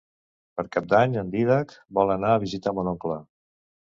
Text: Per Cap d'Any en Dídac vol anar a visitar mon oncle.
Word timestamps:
Per 0.59 0.63
Cap 0.75 0.85
d'Any 0.93 1.13
en 1.21 1.29
Dídac 1.35 1.73
vol 1.99 2.13
anar 2.13 2.31
a 2.37 2.39
visitar 2.45 2.73
mon 2.79 2.91
oncle. 2.93 3.19